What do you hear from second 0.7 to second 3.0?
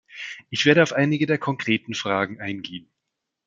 auf einige der konkreten Fragen eingehen.